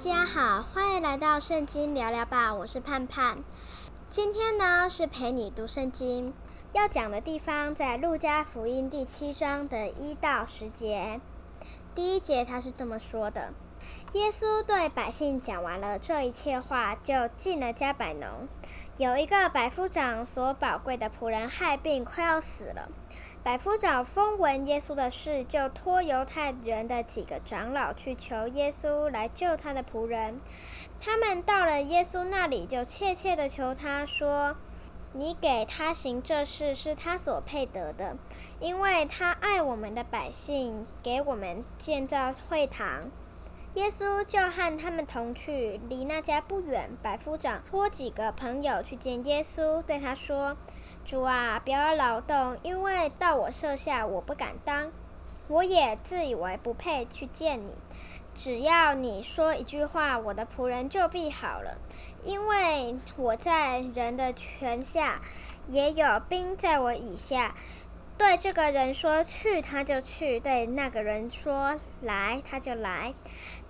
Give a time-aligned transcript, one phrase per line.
[0.00, 3.36] 家好，欢迎来到圣经聊聊吧，我是盼盼。
[4.08, 6.32] 今天呢是陪你读圣经，
[6.72, 11.20] 要讲的地方在路加福音第七章的一到十节。
[11.94, 13.52] 第一节他是这么说的：
[14.12, 18.48] 耶稣对百姓讲完了这一切话，就进了迦百农。
[18.96, 22.88] 有一个百夫长所宝贵的仆人害病，快要死了。
[23.42, 30.40] 百夫长风闻耶稣的事，就托犹太人的几个长老去求耶稣来救他的仆人。
[31.00, 34.56] 他们到了耶稣那里，就切切地求他说
[35.14, 38.16] ：“你给他行这事，是他所配得的，
[38.58, 43.10] 因为他爱我们的百姓，给我们建造会堂。”
[43.74, 46.90] 耶稣就和他们同去，离那家不远。
[47.02, 50.56] 百夫长托几个朋友去见耶稣，对他说。
[51.04, 54.90] 主啊，不要劳动，因为到我舍下，我不敢当。
[55.46, 57.72] 我也自以为不配去见你。
[58.34, 61.78] 只要你说一句话，我的仆人就必好了。
[62.24, 65.20] 因为我在人的权下，
[65.68, 67.54] 也有兵在我以下。
[68.20, 73.14] 对这个人说去，他就去；对那个人说来，他就来。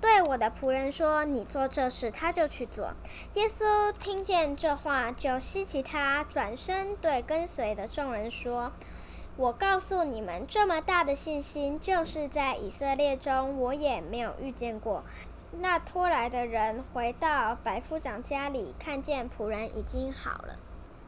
[0.00, 2.92] 对我的仆人说：“你做这事，他就去做。”
[3.34, 8.70] 耶稣听见这话，就希奇他，转身对跟随的众人说
[9.36, 15.02] ：“我告诉你们，这么大的信心，就是在以色列中，我也没有遇见过。”
[15.58, 20.56] 那拖来的人回到白夫长家里，看见仆人已经好了。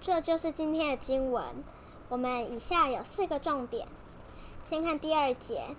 [0.00, 1.44] 这就是今天的经文。
[2.10, 3.88] 我们以下有四个重点。
[4.66, 5.74] 先看第二节，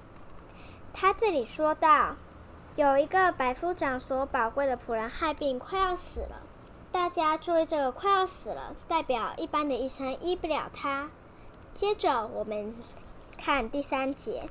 [0.91, 2.15] 他这里说到。
[2.77, 6.41] 有一个百夫长所宝贵的仆人害病，快要死了。
[6.89, 11.09] 大家注意，这个快要死了，代表一般的医生医不了他。
[11.73, 12.73] 接着我们
[13.37, 14.49] 看第三节，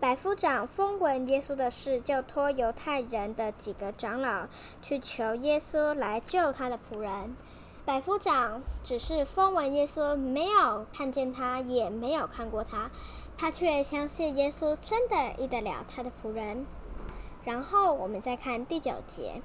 [0.00, 4.46] 百夫长风闻耶稣的事，就托犹太人的几个长老
[4.80, 7.36] 去求耶稣来救他的仆人。
[7.88, 12.90] 百夫长只是风闻耶稣，没有看见他，也没有看过他，
[13.38, 16.66] 他却相信耶稣真的医得了他的仆人。
[17.46, 19.40] 然后我们再看第九节，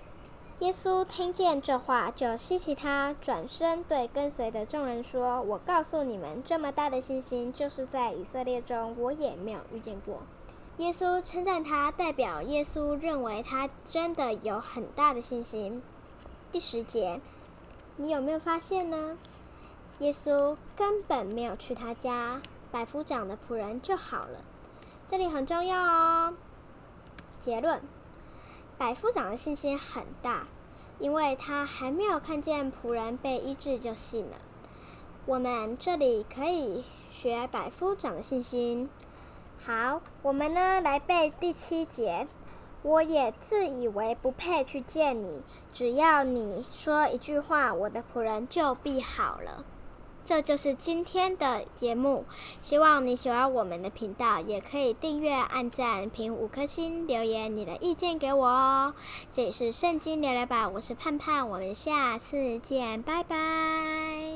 [0.60, 10.18] 耶稣听见这话，就希奇他，转身对跟随的众人说：“我告诉你们，这么大的信心，就是在以色列中，我也没有遇见过。”
[10.80, 15.82] 耶稣称赞他，代表耶稣认为他真的有很大的信心。
[16.52, 17.22] 第十节，
[17.96, 19.18] 你有没有发现呢？
[20.00, 24.40] 耶稣根本没有去他家，百夫长的仆人就好了。
[25.08, 26.34] 这里很重要哦。
[27.40, 27.82] 结论：
[28.78, 30.48] 百夫长的信心很大，
[30.98, 34.38] 因为他还没有看见仆人被医治就信了。
[35.26, 38.90] 我们这里可以学百夫长的信心。
[39.64, 42.28] 好，我们呢来背第七节。
[42.84, 49.66] 我也自以为不配去见你，只要你说一句话，我的仆人就必好了。
[50.26, 52.24] 这就是今天的节目，
[52.62, 58.94] 希望你喜欢我们的频道，也可以订阅、按赞、评五颗星、留言你的意见给我哦。
[59.34, 64.32] 这里是圣经聊聊吧，我是盼盼，我们下次见，拜拜。